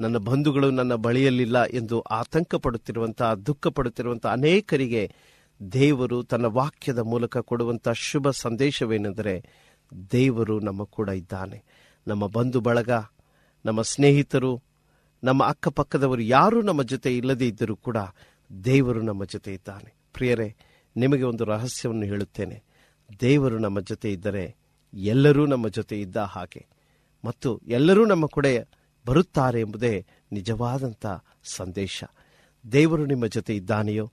ನನ್ನ 0.00 0.16
ಬಂಧುಗಳು 0.16 0.70
ನನ್ನ 0.70 0.94
ಬಳಿಯಲ್ಲಿಲ್ಲ 0.94 1.64
ಎಂದು 1.64 2.00
ಆತಂಕ 2.00 2.54
ಪಡುತ್ತಿರುವಂತಹ 2.54 3.34
ದುಃಖ 3.34 3.66
ಪಡುತ್ತಿರುವಂತಹ 3.66 4.32
ಅನೇಕರಿಗೆ 4.32 5.12
ದೇವರು 5.72 6.22
ತನ್ನ 6.22 6.44
ವಾಕ್ಯದ 6.44 6.98
ಮೂಲಕ 6.98 7.38
ಕೊಡುವಂತಹ 7.38 7.92
ಶುಭ 7.92 8.30
ಸಂದೇಶವೇನೆಂದರೆ 8.30 9.44
ದೇವರು 10.12 10.60
ನಮ್ಮ 10.60 10.84
ಕೂಡ 10.84 11.08
ಇದ್ದಾನೆ. 11.08 11.64
ನಮ್ಮ 12.08 12.26
ಬಂಧು 12.26 12.60
ಬಳಗ, 12.60 12.90
ನಮ್ಮ 13.64 13.82
ಸ್ನೇಹಿತರು, 13.82 14.62
ನಮ್ಮ 15.24 15.44
ಅಕ್ಕಪಕ್ಕದವರು 15.44 16.22
ಯಾರೂ 16.22 16.62
ನಮ್ಮ 16.62 16.82
ಜೊತೆ 16.82 17.16
ಇಲ್ಲದೇ 17.16 17.48
ಇದ್ದರೂ 17.48 17.76
ಕೂಡ 17.76 17.96
ದೇವರು 18.64 19.02
ನಮ್ಮ 19.02 19.24
ಜೊತೆ 19.24 19.54
ಇದ್ದಾನೆ. 19.54 19.94
ಪ್ರಿಯರೇ, 20.12 20.56
ನಿಮಗೆ 20.96 21.22
ಒಂದು 21.22 21.44
ರಹಸ್ಯವನ್ನು 21.44 22.02
ಹೇಳುತ್ತೇನೆ. 22.02 22.62
ದೇವರು 23.20 23.58
ನಮ್ಮ 23.58 23.80
ಜೊತೆ 23.80 24.12
ಇದ್ದರೆ 24.12 24.56
ಎಲ್ಲರೂ 24.94 25.46
ನಮ್ಮ 25.46 25.68
ಜೊತೆ 25.68 26.00
ಇದ್ದ 26.00 26.16
ಹಾಗೆ. 26.16 26.66
ಮತ್ತು 27.24 27.60
ಎಲ್ಲರೂ 27.66 28.04
ನಮ್ಮ 28.04 28.26
ಕಡೆ 28.26 28.79
ಬರುತ್ತಾರೆ 29.06 29.60
ಎಂಬುದೇ 29.60 30.06
ನಿಜವಾದಂಥ 30.32 31.06
ಸಂದೇಶ. 31.44 32.04
ದೇವರು 32.72 33.06
ನಿಮ್ಮ 33.06 33.26
ಜೊತೆ 33.26 33.56
ಇದ್ದಾನೆಯೋ? 33.56 34.12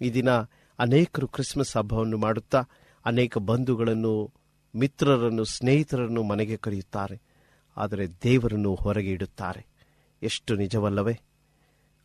ಈ 0.00 0.10
ದಿನ 0.10 0.30
ಅನೇಕರು 0.78 1.28
ಕ್ರಿಸ್ಮಸ್ 1.28 1.76
ಹಬ್ಬವನ್ನು 1.76 2.18
ಮಾಡುತ್ತಾ 2.18 2.64
ಅನೇಕ 3.04 3.38
ಬಂಧುಗಳನ್ನು, 3.38 4.32
ಮಿತ್ರರನ್ನು, 4.76 5.44
ಸ್ನೇಹಿತರನ್ನು 5.44 6.22
ಮನೆಗೆ 6.22 6.56
ಕರೆಯುತ್ತಾರೆ. 6.56 7.22
ಆದರೆ 7.76 8.08
ದೇವರನ್ನು 8.08 8.74
ಹೊರಗೆ 8.74 9.12
ಇಡುತ್ತಾರೆ. 9.12 9.66
ಎಷ್ಟು 10.22 10.54
ನಿಜವಲ್ಲವೇ? 10.54 11.20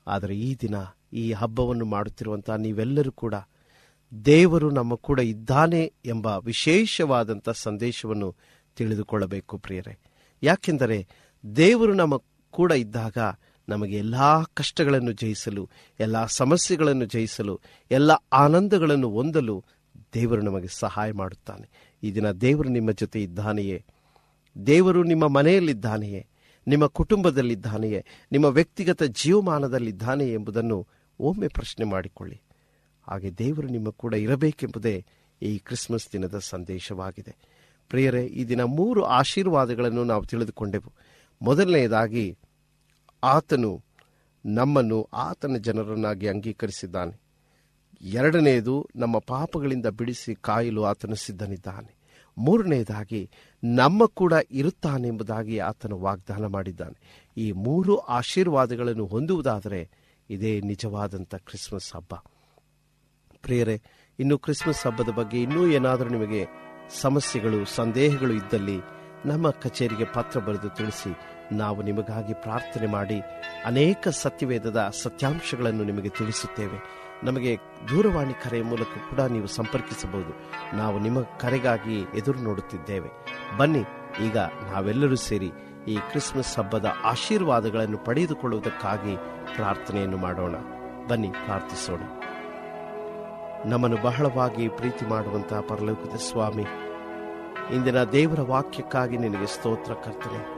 ಆದರೆ 0.08 0.38
ಈ 0.38 0.56
ದಿನ 0.56 0.76
ಈ 1.14 1.32
ಹಬ್ಬವನ್ನು 1.32 1.86
ಮಾಡುತ್ತಿರುವಂಥ 1.86 2.50
ನೀವೆಲ್ಲರೂ 2.50 3.12
ಕೂಡ 3.12 3.34
ದೇವರು 4.26 4.70
ನಮ್ಮ 4.70 4.96
ಕೂಡ 4.96 5.20
ಇದ್ದಾನೆ 5.20 5.94
ಎಂಬ 6.06 6.26
ವಿಶೇಷವಾದಂಥ 6.26 7.50
ಸಂದೇಶವನ್ನು 7.50 8.36
ತಿಳಿದುಕೊಳ್ಳಬೇಕು 8.76 9.58
ಪ್ರಿಯರೇ. 9.58 9.98
ಯಾಕೆಂದರೆ 10.44 11.08
ದೇವರು 11.56 11.94
ನಮ್ಮ 11.94 12.18
ಕೂಡ 12.52 12.72
ಇದ್ದಾಗ 12.72 13.18
ನಮಗೆ 13.70 13.98
ಎಲ್ಲ 13.98 14.44
ಕಷ್ಟಗಳನ್ನು 14.44 15.12
ಜಯಿಸಲು, 15.12 15.70
ಎಲ್ಲ 16.00 16.26
ಸಮಸ್ಯೆಗಳನ್ನು 16.26 17.06
ಜಯಿಸಲು, 17.06 17.62
ಎಲ್ಲ 17.92 18.12
ಆನಂದಗಳನ್ನು 18.34 19.10
ಹೊಂದಲು 19.10 19.64
ದೇವರು 20.14 20.42
ನಮಗೆ 20.42 20.68
ಸಹಾಯ 20.68 21.12
ಮಾಡುತ್ತಾನೆ. 21.12 21.98
ಈ 22.04 22.12
ದಿನ 22.12 22.32
ದೇವರು 22.32 22.70
ನಿಮ್ಮ 22.70 22.92
ಜೊತೆ 22.92 23.24
ಇದ್ದಾನೆಯೇ? 23.24 23.86
ದೇವರು 24.68 25.04
ನಿಮ್ಮ 25.04 25.28
ಮನೆಯಲ್ಲಿದ್ದಾನೆಯೇ? 25.28 26.28
ನಿಮ್ಮ 26.68 26.88
ಕುಟುಂಬದಲ್ಲಿದ್ದಾನೆಯೇ? 26.88 28.06
ನಿಮ್ಮ 28.32 28.46
ವ್ಯಕ್ತಿಗತ 28.46 29.04
ಜೀವಮಾನದಲ್ಲಿದ್ದಾನೆ 29.04 30.34
ಎಂಬುದನ್ನು 30.34 30.88
ಒಮ್ಮೆ 31.20 31.48
ಪ್ರಶ್ನೆ 31.48 31.86
ಮಾಡಿಕೊಳ್ಳಿ. 31.86 32.42
ಹಾಗೆ 33.08 33.38
ದೇವರು 33.38 33.68
ನಿಮ್ಮ 33.68 33.90
ಕೂಡ 33.90 34.14
ಇರಬೇಕೆಂಬುದೇ 34.14 35.06
ಈ 35.42 35.58
ಕ್ರಿಸ್ಮಸ್ 35.58 36.08
ದಿನದ 36.12 36.38
ಸಂದೇಶವಾಗಿದೆ. 36.40 37.36
ಪ್ರಿಯರೇ, 37.90 38.26
ಈ 38.26 38.46
ದಿನ 38.46 38.62
ಮೂರು 38.62 39.04
ಆಶೀರ್ವಾದಗಳನ್ನು 39.04 40.04
ನಾವು 40.04 40.26
ತಿಳಿದುಕೊಂಡೆವು. 40.26 40.94
ಮೊದಲನೆಯದಾಗಿ 41.46 42.38
ಆತನು 43.24 43.84
ನಮ್ಮನ್ನು 44.46 45.10
ಆತನ 45.14 45.56
ಜನರನ್ನಾಗಿ 45.56 46.28
ಅಂಗೀಕರಿಸಿದ್ದಾನೆ. 46.28 47.22
ಎರಡನೆಯದು 48.02 48.90
ನಮ್ಮ 48.96 49.20
ಪಾಪಗಳಿಂದ 49.20 49.86
ಬಿಡಿಸಿ 49.86 50.36
ಕಾಯಲು 50.36 50.84
ಆತನು 50.84 51.16
ಸಿದ್ಧನಿದ್ದಾನೆ. 51.16 51.96
ಮೂರನೆಯದಾಗಿ 52.38 53.30
ನಮ್ಮ 53.64 54.06
ಕೂಡ 54.06 54.34
ಇರುತ್ತಾನೆ 54.52 55.08
ಎಂಬುದಾಗಿ 55.08 55.60
ಆತನು 55.60 56.00
ವಾಗ್ದಾನ 56.00 56.46
ಮಾಡಿದ್ದಾನೆ. 56.46 57.28
ಈ 57.38 57.52
ಮೂರು 57.52 57.98
ಆಶೀರ್ವಾದಗಳನ್ನು 57.98 59.06
ಹೊಂದುವುದಾದರೆ 59.06 59.90
ಇದೇ 60.30 60.62
ನಿಜವಾದಂಥ 60.62 61.36
ಕ್ರಿಸ್ಮಸ್ 61.36 61.96
ಹಬ್ಬ. 61.96 62.14
ಪ್ರಿಯರೇ, 63.42 63.82
ಇನ್ನು 64.20 64.38
ಕ್ರಿಸ್ಮಸ್ 64.38 64.88
ಹಬ್ಬದ 64.88 65.10
ಬಗ್ಗೆ 65.10 65.42
ಇನ್ನೂ 65.42 65.68
ಏನಾದರೂ 65.68 66.10
ನಿಮಗೆ 66.10 66.46
ಸಮಸ್ಯೆಗಳು, 67.02 67.66
ಸಂದೇಹಗಳು 67.66 68.34
ಇದ್ದಲ್ಲಿ 68.34 68.80
ನಮ್ಮ 69.26 69.50
ಕಚೇರಿಗೆ 69.50 70.14
ಪತ್ರ 70.14 70.40
ಬರೆದು 70.40 70.70
ತಿಳಿಸಿ 70.70 71.18
ನಾವು 71.52 71.82
ನಿಮಗಾಗಿ 71.82 72.34
ಪ್ರಾರ್ಥನೆ 72.34 72.88
ಮಾಡಿ 72.88 73.22
ಅನೇಕ 73.66 74.08
ಸತ್ಯವೇದದ 74.08 74.92
ಸತ್ಯಾಂಶಗಳನ್ನು 75.04 75.84
ನಿಮಗೆ 75.84 76.10
ತಿಳಿಸುತ್ತೇವೆ. 76.10 77.06
ನಮಗೆ 77.24 77.58
ದೂರವಾಣಿ 77.90 78.34
ಕರೆಯ 78.34 78.64
ಮೂಲಕ 78.64 78.88
ಕೂಡ 79.10 79.20
ನೀವು 79.20 79.48
ಸಂಪರ್ಕಿಸಬಹುದು. 79.48 80.52
ನಾವು 80.78 81.00
ನಿಮ್ಮ 81.00 81.22
ಕರೆಗಾಗಿ 81.22 82.00
ಎದುರು 82.00 82.40
ನೋಡುತ್ತಿದ್ದೇವೆ. 82.40 83.10
ಬನ್ನಿ, 83.58 83.84
ಈಗ 84.26 84.38
ನಾವೆಲ್ಲರೂ 84.38 85.16
ಸೇರಿ 85.16 85.52
ಈ 85.88 85.96
ಕ್ರಿಸ್ಮಸ್ 85.96 86.60
ಹಬ್ಬದ 86.60 86.94
ಆಶೀರ್ವಾದಗಳನ್ನು 87.04 87.98
ಪಡೆದುಕೊಳ್ಳುವುದಕ್ಕಾಗಿ 87.98 89.18
ಪ್ರಾರ್ಥನೆಯನ್ನು 89.56 90.18
ಮಾಡೋಣ. 90.18 90.56
ಬನ್ನಿ, 91.08 91.28
ಪ್ರಾರ್ಥಿಸೋಣ. 91.28 92.02
ನಮ್ಮನ್ನು 93.66 93.98
ಬಹಳವಾಗಿ 93.98 94.68
ಪ್ರೀತಿ 94.68 95.06
ಮಾಡುವಂತಹ 95.06 95.60
ಪರಲೋಕದ 95.60 96.16
ಸ್ವಾಮಿ, 96.16 96.66
ಇಂದಿನ 97.76 98.04
ದೇವರ 98.04 98.42
ವಾಕ್ಯಕ್ಕಾಗಿ 98.42 99.18
ನಿನಗೆ 99.18 99.46
ಸ್ತೋತ್ರ, 99.46 99.94
ಕರ್ತನೆ. 99.94 100.55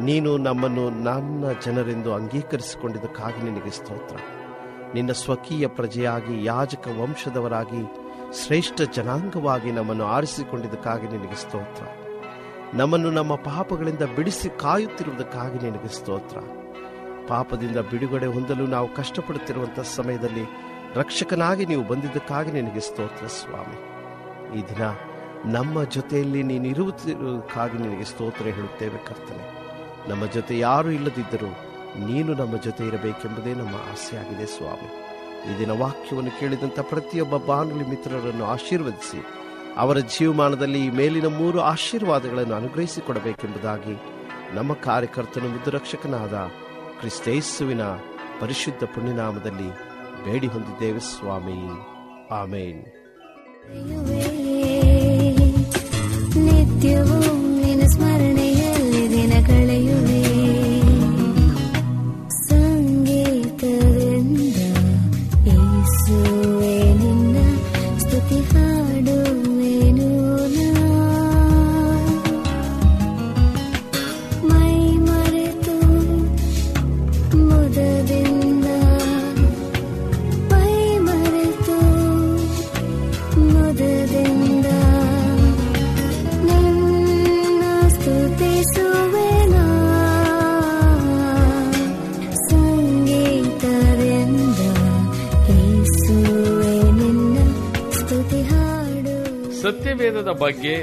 ನೀನು 0.00 0.36
ನಮ್ಮನ್ನು 0.36 0.90
ನನ್ನ 0.90 1.44
ಜನರೆಂದು 1.64 2.14
ಅಂಗೀಕರಿಸಿಕೊಂಡಿದ್ದಕ್ಕಾಗಿ 2.14 3.42
ನಿನಗೆ 3.42 3.70
ಸ್ತೋತ್ರ. 3.70 4.16
ನಿನ್ನ 4.94 5.12
ಸ್ವಕೀಯ 5.12 5.66
ಪ್ರಜೆಯಾಗಿ, 5.66 6.44
ಯಾಜಕ 6.44 6.88
ವಂಶದವರಾಗಿ, 7.02 7.94
ಶ್ರೇಷ್ಠ 8.44 8.80
ಜನಾಂಗವಾಗಿ 8.82 9.72
ನಮ್ಮನ್ನು 9.72 10.04
ಆರಿಸಿಕೊಂಡಿದ್ದಕ್ಕಾಗಿ 10.04 11.08
ನಿನಗೆ 11.08 11.36
ಸ್ತೋತ್ರ. 11.36 11.86
ನಮ್ಮನ್ನು 12.74 13.10
ನಮ್ಮ 13.10 13.34
ಪಾಪಗಳಿಂದ 13.34 14.02
ಬಿಡಿಸಿ 14.16 14.48
ಕಾಯುತ್ತಿರುವುದಕ್ಕಾಗಿ 14.48 15.58
ನಿನಗೆ 15.58 15.88
ಸ್ತೋತ್ರ. 15.88 16.38
ಪಾಪದಿಂದ 17.28 17.76
ಬಿಡುಗಡೆ 17.76 18.26
ಹೊಂದಲು 18.26 18.66
ನಾವು 18.66 18.94
ಕಷ್ಟಪಡುತ್ತಿರುವಂತಹ 18.94 19.82
ಸಮಯದಲ್ಲಿ 19.82 20.44
ರಕ್ಷಕನಾಗಿ 20.94 21.66
ನೀವು 21.66 21.88
ಬಂದಿದ್ದಕ್ಕಾಗಿ 21.88 22.50
ನಿನಗೆ 22.52 22.80
ಸ್ತೋತ್ರ 22.80 23.26
ಸ್ವಾಮಿ. 23.26 23.94
ಈ 24.58 24.62
ದಿನ 24.62 24.82
ನಮ್ಮ 25.44 25.84
ಜೊತೆಯಲ್ಲಿ 25.84 26.42
ನೀನು 26.42 26.64
ಇರುವುದಕ್ಕಾಗಿ 26.64 27.78
ನಿನಗೆ 27.78 28.04
ಸ್ತೋತ್ರ 28.04 28.44
ಹೇಳುತ್ತೇವೆ 28.44 28.98
ಕರ್ತನೆ. 28.98 29.63
ನಮ್ಮ 30.08 30.26
ಜೊತೆ 30.26 30.58
ಯಾರು 30.58 30.90
ಇಲ್ಲದಿದ್ದರೂ 30.90 31.50
ನೀನು 32.06 32.34
ನಮ್ಮ 32.34 32.56
ಜೊತೆ 32.56 32.86
ಇರಬೇಕೆಂಬುದೇ 32.86 33.54
ನಮ್ಮ 33.54 33.74
ಆಸೆಯಾಗಿದೆ 33.74 34.46
ಸ್ವಾಮಿ. 34.46 35.04
ಈ 35.54 35.58
ದಿನ 35.58 35.70
ವಾಕ್ಯವನ್ನು 35.70 36.40
ಕೇಳಿದಂಥ 36.40 36.80
ಪ್ರತಿಯೊಬ್ಬ 36.80 37.36
ಬಾನುಲಿ 37.36 37.88
ಮಿತ್ರರನ್ನು 37.88 38.44
ಆಶೀರ್ವದಿಸಿ, 38.44 39.26
ಅವರ 39.76 39.98
ಜೀವಮಾನದಲ್ಲಿ 39.98 40.86
ಈ 40.86 40.90
ಮೇಲಿನ 40.90 41.26
ಮೂರು 41.26 41.60
ಆಶೀರ್ವಾದಗಳನ್ನು 41.60 42.54
ಅನುಗ್ರಹಿಸಿಕೊಡಬೇಕೆಂಬುದಾಗಿ 42.54 44.00
ನಮ್ಮ 44.56 44.72
ಕಾರ್ಯಕರ್ತನು 44.72 45.48
ಮುದ್ದುರಕ್ಷಕನಾದ 45.48 46.34
ಕ್ರಿಸ್ತೇಸುವಿನ 46.98 47.82
ಪರಿಶುದ್ಧ 48.40 48.84
ಪುಣ್ಯನಾಮದಲ್ಲಿ 48.84 49.70
ಬೇಡಿ 50.24 50.46
ಹೊಂದಿದ್ದೇವೆ 50.46 51.00
ಸ್ವಾಮಿ. 51.00 51.60
ಆಮೇನ್. 52.30 52.84
ನಿತ್ಯವೂ 56.36 57.43
ಬಗ್ಗೆ 100.44 100.76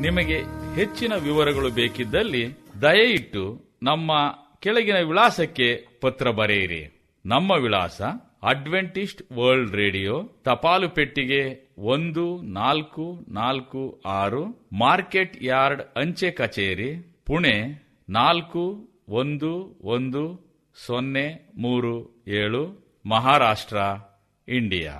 ನಿಮಗೆ 0.00 0.38
ಹೆಚ್ಚಿನ 0.74 1.12
ವಿವರಗಳು 1.14 1.70
ಬೇಕಿದ್ದಲ್ಲಿ 1.70 2.42
ದಯವಿಟ್ಟು 2.82 3.42
ನಮ್ಮ 3.82 4.12
ಕೆಳಗಿನ 4.60 4.96
ವಿಳಾಸಕ್ಕೆ 4.96 5.86
ಪತ್ರ 6.00 6.30
ಬರೆಯಿರಿ. 6.30 6.82
ನಮ್ಮ 7.26 7.52
ವಿಳಾಸ 7.52 8.02
ಅಡ್ವೆಂಟಿಸ್ಟ್ 8.42 9.22
ವರ್ಲ್ಡ್ 9.32 9.74
ರೇಡಿಯೋ 9.74 10.22
ತಪಾಲು 10.44 10.88
ಪೆಟ್ಟಿಗೆ 10.88 11.72
ಒಂದು 11.78 12.42
ನಾಲ್ಕು 12.42 13.24
ನಾಲ್ಕು 13.28 14.02
ಆರು, 14.06 14.68
ಮಾರ್ಕೆಟ್ 14.72 15.44
ಯಾರ್ಡ್ 15.44 15.82
ಅಂಚೆ 15.96 16.30
ಕಚೇರಿ, 16.30 16.90
ಪುಣೆ 17.26 17.54
ನಾಲ್ಕು 18.08 18.64
ಒಂದು 19.08 19.78
ಒಂದು 19.82 20.24
ಸೊನ್ನೆ 20.86 21.52
ಮೂರು 21.56 22.24
ಏಳು, 22.28 22.64
ಮಹಾರಾಷ್ಟ್ರ, 23.06 23.76
ಇಂಡಿಯಾ. 24.48 24.94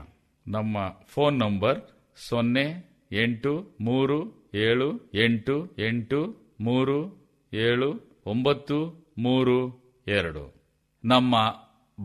ನಮ್ಮ 0.48 0.76
ಫೋನ್ 1.06 1.38
ನಂಬರ್ 1.38 1.80
ಸೊನ್ನೆ 2.28 2.95
ಎಂಟು, 3.12 3.76
ಮೂರು, 3.80 4.50
ಏಳು, 4.54 5.10
ಎಂಟು 5.14 5.74
ಎಂಟು, 5.78 6.36
ಮೂರು, 6.60 7.26
ಏಳು, 7.54 8.20
ಒಂಬತ್ತು, 8.26 9.06
ಮೂರು, 9.18 9.86
ಎರಡು. 10.08 10.54
ನಮ್ಮ 11.04 11.54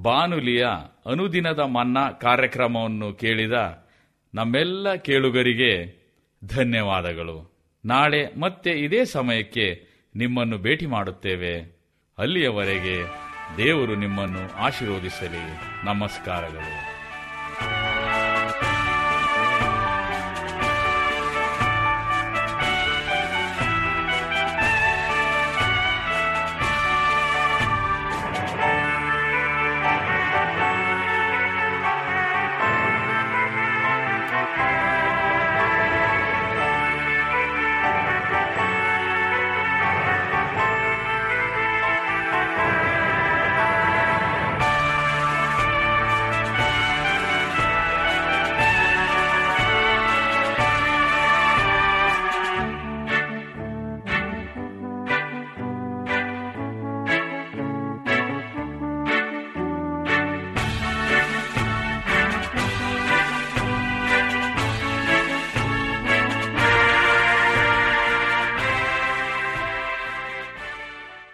ಬಾನುಲಿಯ 0.01 0.67
ಅನುದಿನದ 1.05 1.59
ಮನ್ನಾ 1.59 2.11
ಕಾರ್ಯಕ್ರಮವನ್ನು 2.11 3.13
ಕೇಳಿದ 3.13 3.87
ನಮ್ಮೆಲ್ಲ 4.33 4.95
ಕೇಳುಗರಿಗೆ 4.95 6.01
ಧನ್ಯವಾದಗಳು. 6.45 7.51
ನಾಳೆ 7.85 8.39
ಮತ್ತೆ 8.39 8.71
ಇದೇ 8.71 9.05
ಸಮಯಕ್ಕೆ 9.05 9.87
ನಿಮ್ಮನ್ನು 10.15 10.57
ಭೇಟಿ 10.57 10.85
ಮಾಡುತ್ತೇವೆ. 10.85 11.81
ಅಲ್ಲಿಯವರೆಗೆ 12.17 13.03
ದೇವರು 13.57 13.95
ನಿಮ್ಮನ್ನು 13.95 14.53
ಆಶೀರ್ವದಿಸಲಿ. 14.53 15.43
ನಮಸ್ಕಾರಗಳು. 15.85 16.90